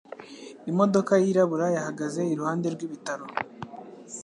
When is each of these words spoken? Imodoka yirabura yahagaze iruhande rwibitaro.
Imodoka 0.71 1.13
yirabura 1.23 1.67
yahagaze 1.75 2.21
iruhande 2.33 2.67
rwibitaro. 2.73 3.25